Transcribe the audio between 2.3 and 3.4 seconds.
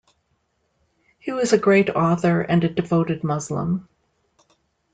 and a devoted